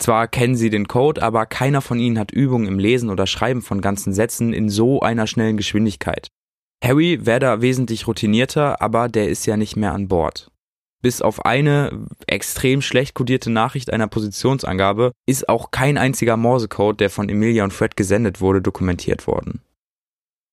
[0.00, 3.62] Zwar kennen sie den Code, aber keiner von ihnen hat Übung im Lesen oder Schreiben
[3.62, 6.28] von ganzen Sätzen in so einer schnellen Geschwindigkeit.
[6.82, 10.50] Harry wäre da wesentlich routinierter, aber der ist ja nicht mehr an Bord.
[11.00, 17.10] Bis auf eine extrem schlecht kodierte Nachricht einer Positionsangabe ist auch kein einziger Morsecode, der
[17.10, 19.62] von Emilia und Fred gesendet wurde, dokumentiert worden.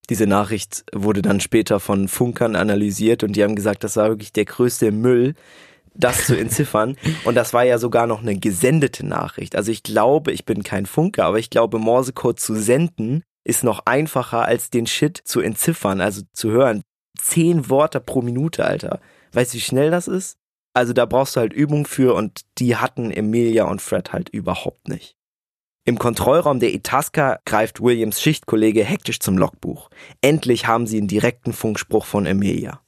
[0.10, 4.34] Diese Nachricht wurde dann später von Funkern analysiert und die haben gesagt, das war wirklich
[4.34, 5.34] der größte Müll,
[5.96, 6.96] das zu entziffern.
[7.26, 9.56] und das war ja sogar noch eine gesendete Nachricht.
[9.56, 13.84] Also ich glaube, ich bin kein Funker, aber ich glaube, Morsecode zu senden ist noch
[13.86, 16.82] einfacher als den Shit zu entziffern, also zu hören.
[17.18, 19.00] Zehn Worte pro Minute, Alter.
[19.32, 20.38] Weißt du, wie schnell das ist?
[20.74, 24.90] Also da brauchst du halt Übung für und die hatten Emilia und Fred halt überhaupt
[24.90, 25.16] nicht.
[25.86, 29.90] Im Kontrollraum der Itasca greift Williams Schichtkollege hektisch zum Logbuch.
[30.22, 32.82] Endlich haben sie einen direkten Funkspruch von Emilia.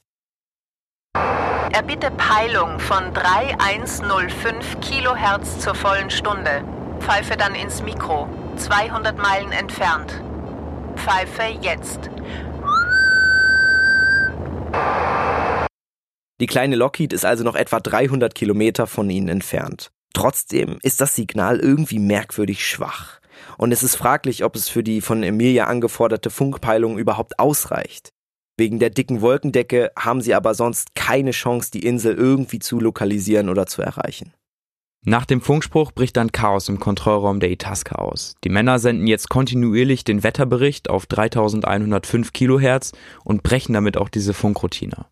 [1.72, 6.64] Erbitte Peilung von 3105 Kilohertz zur vollen Stunde.
[7.00, 10.24] Pfeife dann ins Mikro, 200 Meilen entfernt.
[10.98, 12.10] Pfeife jetzt.
[16.40, 19.90] Die kleine Lockheed ist also noch etwa 300 Kilometer von ihnen entfernt.
[20.14, 23.20] Trotzdem ist das Signal irgendwie merkwürdig schwach.
[23.58, 28.10] Und es ist fraglich, ob es für die von Emilia angeforderte Funkpeilung überhaupt ausreicht.
[28.58, 33.50] Wegen der dicken Wolkendecke haben sie aber sonst keine Chance, die Insel irgendwie zu lokalisieren
[33.50, 34.34] oder zu erreichen.
[35.10, 38.36] Nach dem Funkspruch bricht dann Chaos im Kontrollraum der Itasca aus.
[38.44, 42.92] Die Männer senden jetzt kontinuierlich den Wetterbericht auf 3105 Kilohertz
[43.24, 45.06] und brechen damit auch diese Funkroutine.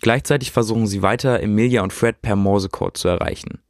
[0.00, 3.60] Gleichzeitig versuchen sie weiter, Emilia und Fred per Morsecode zu erreichen.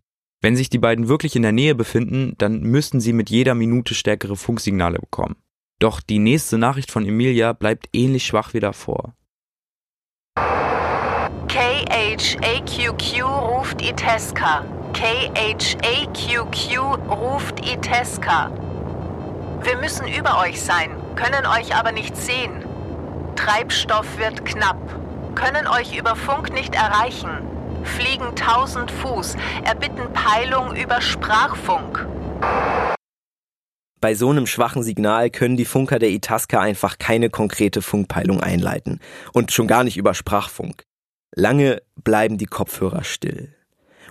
[0.41, 3.93] Wenn sich die beiden wirklich in der Nähe befinden, dann müssten sie mit jeder Minute
[3.93, 5.37] stärkere Funksignale bekommen.
[5.81, 9.13] Doch die nächste Nachricht von Emilia bleibt ähnlich schwach wie davor.
[11.47, 14.78] KHAQQ ruft Itasca.
[14.93, 16.79] KHAQQ
[17.11, 18.51] ruft Itasca.
[19.63, 22.65] Wir müssen über euch sein, können euch aber nicht sehen.
[23.37, 24.81] Treibstoff wird knapp,
[25.35, 27.49] können euch über Funk nicht erreichen
[27.89, 32.07] fliegen 1000 Fuß, erbitten Peilung über Sprachfunk.
[34.01, 39.01] Bei so einem schwachen Signal können die Funker der Itasca einfach keine konkrete Funkpeilung einleiten.
[39.33, 40.85] Und schon gar nicht über Sprachfunk.
[41.35, 43.55] Lange bleiben die Kopfhörer still.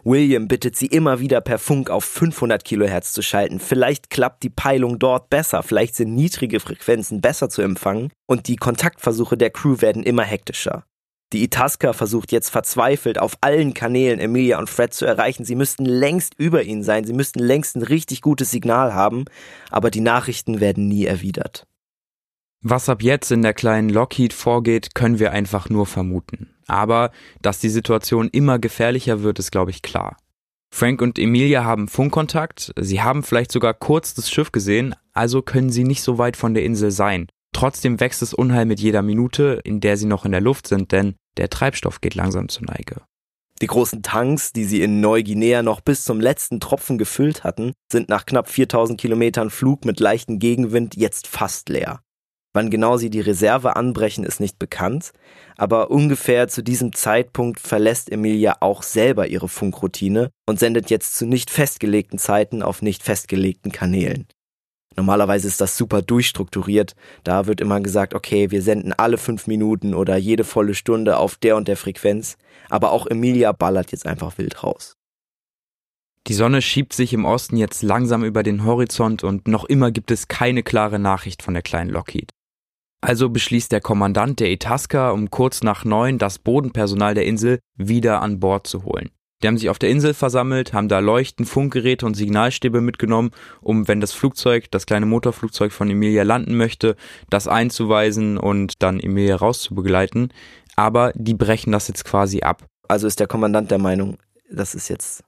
[0.08, 3.60] William bittet sie immer wieder per Funk auf 500 Kilohertz zu schalten.
[3.60, 8.56] Vielleicht klappt die Peilung dort besser, vielleicht sind niedrige Frequenzen besser zu empfangen und die
[8.56, 10.86] Kontaktversuche der Crew werden immer hektischer.
[11.34, 15.43] Die Itasca versucht jetzt verzweifelt auf allen Kanälen Emilia und Fred zu erreichen.
[15.43, 19.26] Sie müssten längst über ihnen sein, sie müssten längst ein richtig gutes Signal haben,
[19.72, 21.66] aber die Nachrichten werden nie erwidert.
[22.62, 26.56] Was ab jetzt in der kleinen Lockheed vorgeht, können wir einfach nur vermuten.
[26.67, 30.17] Aber dass die Situation immer gefährlicher wird, ist, glaube ich, klar.
[30.74, 35.70] Frank und Emilia haben Funkkontakt, sie haben vielleicht sogar kurz das Schiff gesehen, also können
[35.70, 37.28] sie nicht so weit von der Insel sein.
[37.54, 40.91] Trotzdem wächst das Unheil mit jeder Minute, in der sie noch in der Luft sind,
[40.91, 43.02] denn der Treibstoff geht langsam zur Neige.
[43.62, 48.10] Die großen Tanks, die sie in Neuguinea noch bis zum letzten Tropfen gefüllt hatten, sind
[48.10, 52.02] nach knapp 4000 Kilometern Flug mit leichtem Gegenwind jetzt fast leer.
[52.58, 55.12] Wann genau sie die Reserve anbrechen, ist nicht bekannt,
[55.58, 61.28] aber ungefähr zu diesem Zeitpunkt verlässt Emilia auch selber ihre Funkroutine und sendet jetzt zu
[61.28, 64.26] nicht festgelegten Zeiten auf nicht festgelegten Kanälen.
[64.96, 66.96] Normalerweise ist das super durchstrukturiert.
[67.24, 71.36] Da wird immer gesagt, okay, wir senden alle fünf Minuten oder jede volle Stunde auf
[71.36, 72.38] der und der Frequenz.
[72.70, 74.96] Aber auch Emilia ballert jetzt einfach wild raus.
[76.26, 80.10] Die Sonne schiebt sich im Osten jetzt langsam über den Horizont und noch immer gibt
[80.10, 82.32] es keine klare Nachricht von der kleinen Lockheed.
[83.01, 88.21] Also beschließt der Kommandant der Itasca um kurz nach neun das Bodenpersonal der Insel wieder
[88.21, 89.12] an Bord zu holen.
[89.43, 93.29] Die haben sich auf der Insel versammelt, haben da Leuchten, Funkgeräte und Signalstäbe mitgenommen,
[93.62, 96.95] um, wenn das Flugzeug, das kleine Motorflugzeug von Emilia landen möchte,
[97.29, 100.33] das einzuweisen und dann Emilia rauszubegleiten.
[100.75, 102.65] Aber die brechen das jetzt quasi ab.
[102.88, 104.17] Also ist der Kommandant der Meinung,
[104.49, 105.23] das ist jetzt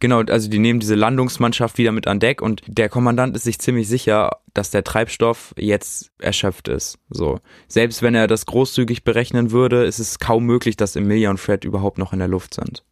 [0.00, 3.58] Genau, also die nehmen diese Landungsmannschaft wieder mit an Deck und der Kommandant ist sich
[3.58, 6.98] ziemlich sicher, dass der Treibstoff jetzt erschöpft ist.
[7.10, 7.38] So.
[7.68, 11.64] Selbst wenn er das großzügig berechnen würde, ist es kaum möglich, dass Emilia und Fred
[11.64, 12.82] überhaupt noch in der Luft sind.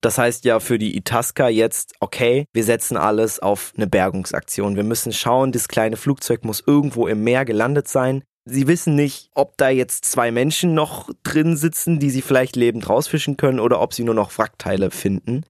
[0.00, 4.76] Das heißt ja für die Itasca jetzt, okay, wir setzen alles auf eine Bergungsaktion.
[4.76, 8.22] Wir müssen schauen, das kleine Flugzeug muss irgendwo im Meer gelandet sein.
[8.46, 12.88] Sie wissen nicht, ob da jetzt zwei Menschen noch drin sitzen, die sie vielleicht lebend
[12.88, 15.44] rausfischen können oder ob sie nur noch Wrackteile finden.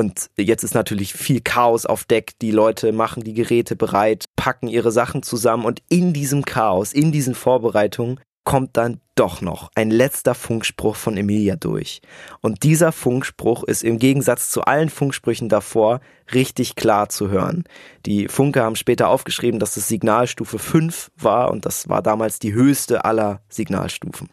[0.00, 2.32] Und jetzt ist natürlich viel Chaos auf Deck.
[2.38, 7.12] Die Leute machen die Geräte bereit, packen ihre Sachen zusammen und in diesem Chaos, in
[7.12, 12.00] diesen Vorbereitungen kommt dann doch noch ein letzter Funkspruch von Emilia durch.
[12.40, 16.00] Und dieser Funkspruch ist im Gegensatz zu allen Funksprüchen davor
[16.32, 17.64] richtig klar zu hören.
[18.06, 22.54] Die Funker haben später aufgeschrieben, dass es Signalstufe 5 war und das war damals die
[22.54, 24.30] höchste aller Signalstufen.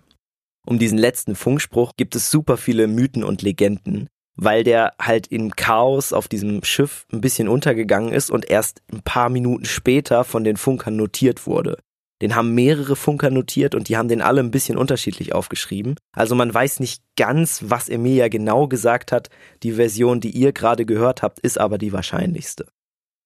[0.67, 5.53] Um diesen letzten Funkspruch gibt es super viele Mythen und Legenden, weil der halt im
[5.53, 10.43] Chaos auf diesem Schiff ein bisschen untergegangen ist und erst ein paar Minuten später von
[10.43, 11.79] den Funkern notiert wurde.
[12.23, 15.97] Den haben mehrere Funker notiert und die haben den alle ein bisschen unterschiedlich aufgeschrieben.
[16.13, 19.29] Also man weiß nicht ganz, was Emilia genau gesagt hat.
[19.63, 22.67] Die Version, die ihr gerade gehört habt, ist aber die wahrscheinlichste.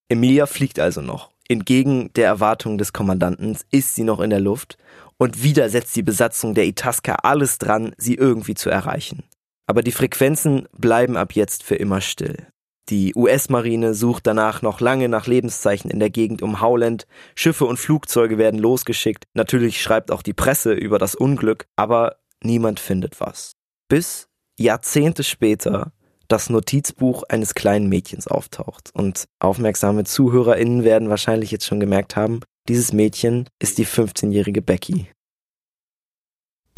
[0.09, 1.31] Emilia fliegt also noch.
[1.49, 4.77] Entgegen der Erwartungen des Kommandanten ist sie noch in der Luft
[5.19, 9.25] und wieder setzt die Besatzung der Itasca alles dran, sie irgendwie zu erreichen.
[9.67, 12.47] Aber die Frequenzen bleiben ab jetzt für immer still.
[12.91, 17.07] Die US-Marine sucht danach noch lange nach Lebenszeichen in der Gegend um Howland.
[17.37, 19.25] Schiffe und Flugzeuge werden losgeschickt.
[19.33, 23.53] Natürlich schreibt auch die Presse über das Unglück, aber niemand findet was.
[23.89, 25.93] Bis Jahrzehnte später
[26.27, 28.91] das Notizbuch eines kleinen Mädchens auftaucht.
[28.93, 35.09] Und aufmerksame ZuhörerInnen werden wahrscheinlich jetzt schon gemerkt haben, dieses Mädchen ist die 15-jährige Becky.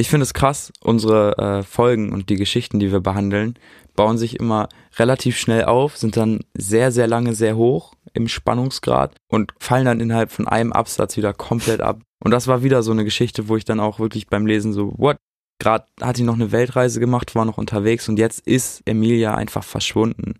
[0.02, 3.56] Ich finde es krass, unsere äh, Folgen und die Geschichten, die wir behandeln,
[3.94, 9.14] bauen sich immer relativ schnell auf, sind dann sehr, sehr lange sehr hoch im Spannungsgrad
[9.28, 12.00] und fallen dann innerhalb von einem Absatz wieder komplett ab.
[12.18, 14.92] Und das war wieder so eine Geschichte, wo ich dann auch wirklich beim Lesen so,
[14.96, 15.18] what?
[15.60, 19.62] Gerade hat sie noch eine Weltreise gemacht, war noch unterwegs und jetzt ist Emilia einfach
[19.62, 20.34] verschwunden.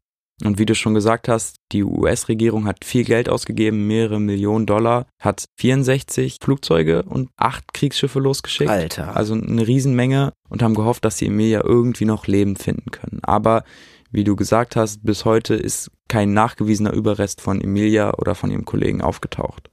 [0.44, 5.06] Und wie du schon gesagt hast, die US-Regierung hat viel Geld ausgegeben, mehrere Millionen Dollar,
[5.20, 8.70] hat 64 Flugzeuge und acht Kriegsschiffe losgeschickt.
[8.70, 9.16] Alter.
[9.16, 13.20] Also eine Riesenmenge und haben gehofft, dass sie Emilia irgendwie noch lebend finden können.
[13.22, 13.64] Aber
[14.10, 18.64] wie du gesagt hast, bis heute ist kein nachgewiesener Überrest von Emilia oder von ihrem
[18.64, 19.70] Kollegen aufgetaucht.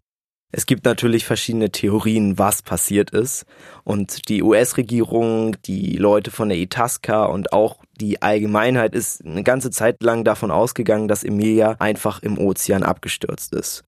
[0.51, 3.45] Es gibt natürlich verschiedene Theorien, was passiert ist.
[3.83, 9.71] Und die US-Regierung, die Leute von der Itasca und auch die Allgemeinheit ist eine ganze
[9.71, 13.83] Zeit lang davon ausgegangen, dass Emilia einfach im Ozean abgestürzt ist.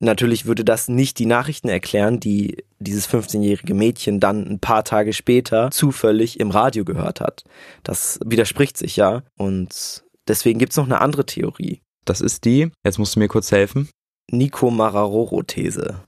[0.00, 5.12] Natürlich würde das nicht die Nachrichten erklären, die dieses 15-jährige Mädchen dann ein paar Tage
[5.12, 7.44] später zufällig im Radio gehört hat.
[7.82, 9.22] Das widerspricht sich ja.
[9.36, 11.80] Und deswegen gibt's noch eine andere Theorie.
[12.04, 13.88] Das ist die, jetzt musst du mir kurz helfen.
[14.30, 16.00] Nico Mararoro-These.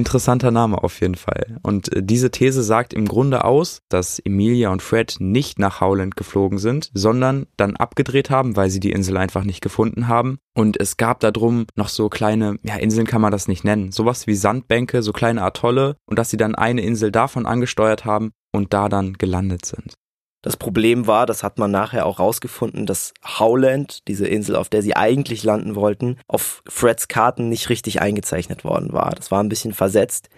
[0.00, 1.58] Interessanter Name auf jeden Fall.
[1.62, 6.16] Und äh, diese These sagt im Grunde aus, dass Emilia und Fred nicht nach Howland
[6.16, 10.38] geflogen sind, sondern dann abgedreht haben, weil sie die Insel einfach nicht gefunden haben.
[10.54, 13.92] Und es gab da drum noch so kleine, ja, Inseln kann man das nicht nennen,
[13.92, 18.32] sowas wie Sandbänke, so kleine Atolle und dass sie dann eine Insel davon angesteuert haben
[18.52, 19.94] und da dann gelandet sind.
[20.42, 24.80] Das Problem war, das hat man nachher auch rausgefunden, dass Howland, diese Insel, auf der
[24.80, 29.10] sie eigentlich landen wollten, auf Freds Karten nicht richtig eingezeichnet worden war.
[29.10, 30.30] Das war ein bisschen versetzt.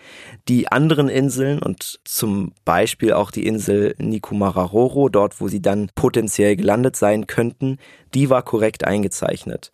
[0.49, 6.57] Die anderen Inseln und zum Beispiel auch die Insel Nikumararoro, dort wo sie dann potenziell
[6.57, 7.79] gelandet sein könnten,
[8.12, 9.71] die war korrekt eingezeichnet.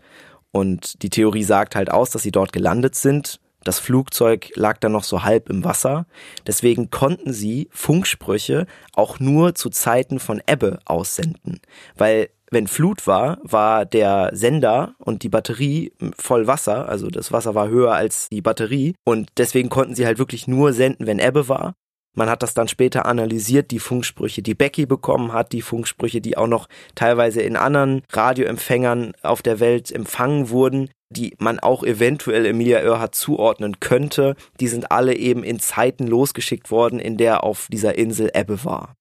[0.51, 4.93] Und die Theorie sagt halt aus, dass sie dort gelandet sind, das Flugzeug lag dann
[4.93, 6.07] noch so halb im Wasser.
[6.47, 11.61] Deswegen konnten sie Funksprüche auch nur zu Zeiten von Ebbe aussenden.
[11.95, 17.55] Weil wenn Flut war, war der Sender und die Batterie voll Wasser, also das Wasser
[17.55, 21.51] war höher als die Batterie und deswegen konnten sie halt wirklich nur senden, wenn Ebbe
[21.51, 21.75] war.
[22.17, 26.39] Man hat das dann später analysiert, die Funksprüche, die Becky bekommen hat, die Funksprüche, die
[26.39, 32.47] auch noch teilweise in anderen Radioempfängern auf der Welt empfangen wurden die man auch eventuell
[32.47, 37.69] Emilia Earhart zuordnen könnte, die sind alle eben in Zeiten losgeschickt worden, in der auf
[37.71, 38.95] dieser Insel Ebbe war.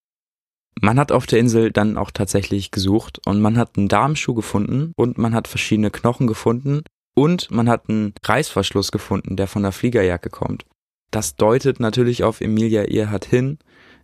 [0.80, 4.94] Man hat auf der Insel dann auch tatsächlich gesucht und man hat einen Darmschuh gefunden
[4.96, 6.84] und man hat verschiedene Knochen gefunden
[7.16, 10.66] und man hat einen Reißverschluss gefunden, der von der Fliegerjacke kommt.
[11.10, 13.58] Das deutet natürlich auf Emilia Earhart hin,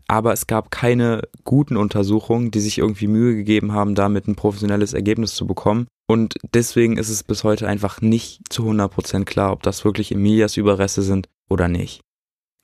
[0.08, 4.94] aber es gab keine guten Untersuchungen, die sich irgendwie Mühe gegeben haben, damit ein professionelles
[4.94, 5.88] Ergebnis zu bekommen.
[6.08, 10.58] Und deswegen ist es bis heute einfach nicht zu 100% klar, ob das wirklich Emilias
[10.58, 12.02] Überreste sind oder nicht.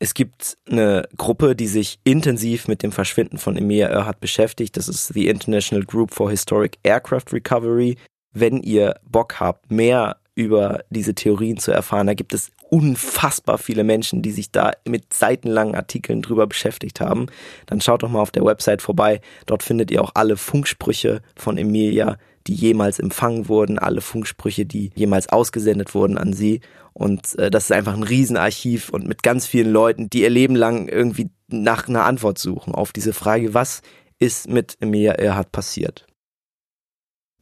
[0.02, 4.78] Es gibt eine Gruppe, die sich intensiv mit dem Verschwinden von Emilia Earhart beschäftigt.
[4.78, 7.97] Das ist the International Group for Historic Aircraft Recovery.
[8.32, 13.84] Wenn ihr Bock habt, mehr über diese Theorien zu erfahren, da gibt es unfassbar viele
[13.84, 17.25] Menschen, die sich da mit seitenlangen Artikeln drüber beschäftigt haben,
[17.65, 19.19] dann schaut doch mal auf der Website vorbei.
[19.47, 24.91] Dort findet ihr auch alle Funksprüche von Emilia, die jemals empfangen wurden, alle Funksprüche, die
[24.95, 26.62] jemals ausgesendet wurden an sie.
[26.93, 30.56] Und äh, das ist einfach ein Riesenarchiv und mit ganz vielen Leuten, die ihr Leben
[30.56, 33.82] lang irgendwie nach einer Antwort suchen auf diese Frage, was
[34.19, 36.06] ist mit Emilia Earhart passiert.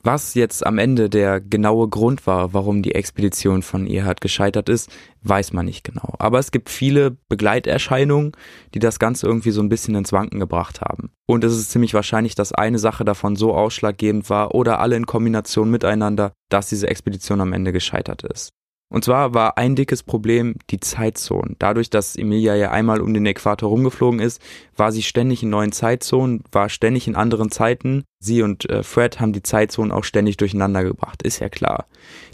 [0.04, 4.90] Was jetzt am Ende der genaue Grund war, warum die Expedition von Erhard gescheitert ist,
[5.24, 6.14] weiß man nicht genau.
[6.20, 8.32] Aber es gibt viele Begleiterscheinungen,
[8.74, 11.12] die das Ganze irgendwie so ein bisschen ins Wanken gebracht haben.
[11.26, 15.06] Und es ist ziemlich wahrscheinlich, dass eine Sache davon so ausschlaggebend war oder alle in
[15.06, 18.52] Kombination miteinander, dass diese Expedition am Ende gescheitert ist.
[18.90, 21.58] Und zwar war ein dickes Problem die Zeitzonen.
[21.60, 24.42] Dadurch, dass Emilia ja einmal um den Äquator rumgeflogen ist,
[24.76, 28.06] war sie ständig in neuen Zeitzonen, war ständig in anderen Zeiten.
[28.20, 31.88] Sie und äh, Fred haben die Zeitzonen auch ständig durcheinander gebracht, ist ja klar.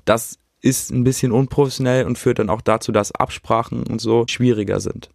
[0.06, 4.80] Das ist ein bisschen unprofessionell und führt dann auch dazu, dass Absprachen und so schwieriger
[4.80, 5.10] sind.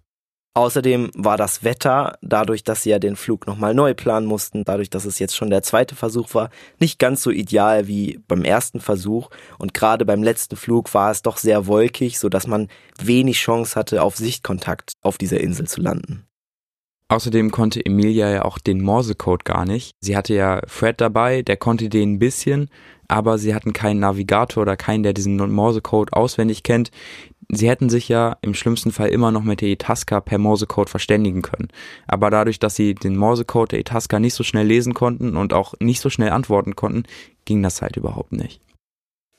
[0.54, 4.90] Außerdem war das Wetter, dadurch, dass sie ja den Flug nochmal neu planen mussten, dadurch,
[4.90, 8.80] dass es jetzt schon der zweite Versuch war, nicht ganz so ideal wie beim ersten
[8.80, 9.30] Versuch.
[9.58, 12.68] Und gerade beim letzten Flug war es doch sehr wolkig, sodass man
[13.00, 16.24] wenig Chance hatte, auf Sichtkontakt auf dieser Insel zu landen.
[17.10, 19.92] Außerdem konnte Emilia ja auch den Morsecode gar nicht.
[20.00, 22.68] Sie hatte ja Fred dabei, der konnte den ein bisschen,
[23.08, 26.90] aber sie hatten keinen Navigator oder keinen, der diesen Morsecode auswendig kennt.
[27.50, 31.40] Sie hätten sich ja im schlimmsten Fall immer noch mit der Itasca per Morsecode verständigen
[31.40, 31.68] können.
[32.06, 35.74] Aber dadurch, dass sie den Morsecode der Itasca nicht so schnell lesen konnten und auch
[35.80, 37.04] nicht so schnell antworten konnten,
[37.46, 38.60] ging das halt überhaupt nicht.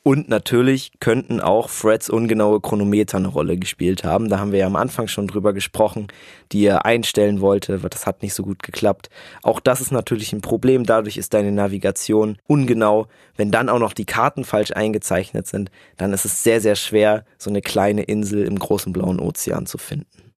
[0.02, 4.30] Und natürlich könnten auch Freds ungenaue Chronometer eine Rolle gespielt haben.
[4.30, 6.06] Da haben wir ja am Anfang schon drüber gesprochen,
[6.52, 7.78] die er einstellen wollte.
[7.78, 9.10] Das hat nicht so gut geklappt.
[9.42, 10.84] Auch das ist natürlich ein Problem.
[10.84, 13.08] Dadurch ist deine Navigation ungenau.
[13.36, 17.26] Wenn dann auch noch die Karten falsch eingezeichnet sind, dann ist es sehr, sehr schwer,
[17.36, 20.32] so eine kleine Insel im großen blauen Ozean zu finden.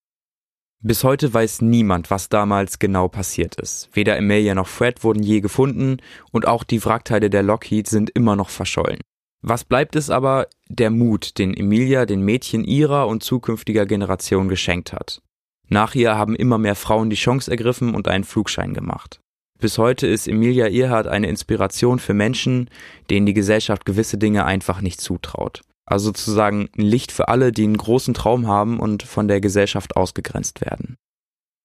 [0.81, 3.87] Bis heute weiß niemand, was damals genau passiert ist.
[3.93, 8.35] Weder Emilia noch Fred wurden je gefunden und auch die Wrackteile der Lockheed sind immer
[8.35, 8.99] noch verschollen.
[9.45, 14.93] Was bleibt ist aber der Mut, den Emilia den Mädchen ihrer und zukünftiger Generation geschenkt
[14.93, 15.21] hat.
[15.67, 19.19] Nach ihr haben immer mehr Frauen die Chance ergriffen und einen Flugschein gemacht.
[19.59, 22.69] Bis heute ist Emilia Earhart eine Inspiration für Menschen,
[23.09, 25.61] denen die Gesellschaft gewisse Dinge einfach nicht zutraut.
[25.85, 29.97] Also sozusagen ein Licht für alle, die einen großen Traum haben und von der Gesellschaft
[29.97, 30.95] ausgegrenzt werden.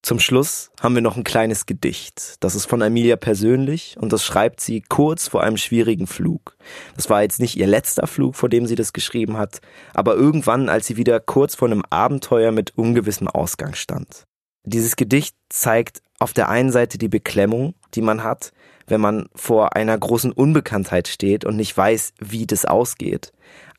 [0.03, 2.37] Zum Schluss haben wir noch ein kleines Gedicht.
[2.41, 6.57] Das ist von Amelia persönlich und das schreibt sie kurz vor einem schwierigen Flug.
[6.95, 9.61] Das war jetzt nicht ihr letzter Flug, vor dem sie das geschrieben hat,
[9.95, 14.25] aber irgendwann, als sie wieder kurz vor einem Abenteuer mit ungewissem Ausgang stand.
[14.65, 18.53] Dieses Gedicht zeigt auf der einen Seite die Beklemmung, die man hat,
[18.87, 23.33] wenn man vor einer großen Unbekanntheit steht und nicht weiß, wie das ausgeht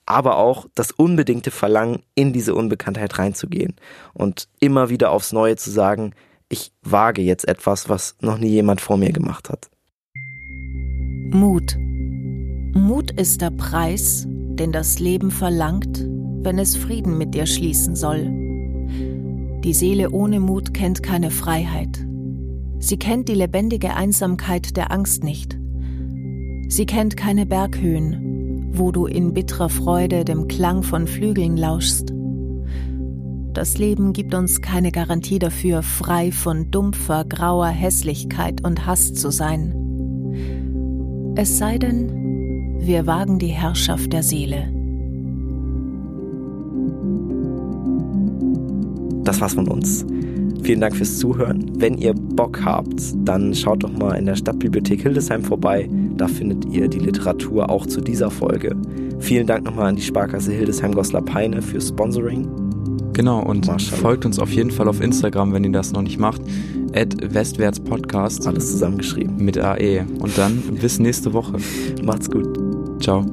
[0.09, 3.75] aber auch das unbedingte Verlangen, in diese Unbekanntheit reinzugehen
[4.13, 6.13] und immer wieder aufs Neue zu sagen,
[6.49, 9.69] ich wage jetzt etwas, was noch nie jemand vor mir gemacht hat.
[11.31, 11.77] Mut.
[12.73, 16.03] Mut ist der Preis, den das Leben verlangt,
[16.41, 18.31] wenn es Frieden mit dir schließen soll.
[19.63, 22.03] Die Seele ohne Mut kennt keine Freiheit.
[22.79, 25.59] Sie kennt die lebendige Einsamkeit der Angst nicht.
[26.67, 28.28] Sie kennt keine Berghöhen,
[28.71, 32.13] wo du in bitterer Freude dem Klang von Flügeln lauschst.
[33.53, 39.31] Das Leben gibt uns keine Garantie dafür, frei von dumpfer, grauer Hässlichkeit und Hass zu
[39.31, 39.73] sein.
[41.35, 44.71] Es sei denn, wir wagen die Herrschaft der Seele.
[49.23, 50.05] Das war's von uns.
[50.63, 51.71] Vielen Dank fürs Zuhören.
[51.77, 55.89] Wenn ihr Bock habt, dann schaut doch mal in der Stadtbibliothek Hildesheim vorbei.
[56.19, 58.75] Da findet ihr die Literatur auch zu dieser Folge.
[59.19, 62.45] Vielen Dank nochmal an die Sparkasse Hildesheim-Goslar-Peine für Sponsoring.
[63.13, 66.41] Genau, und folgt uns auf jeden Fall auf Instagram, wenn ihr das noch nicht macht.
[66.93, 68.45] At Westwärtspodcast.
[68.47, 69.37] Alles zusammengeschrieben.
[69.37, 70.05] Mit AE.
[70.19, 71.53] Und dann bis nächste Woche.
[72.03, 72.59] Macht's gut.
[73.01, 73.25] Ciao.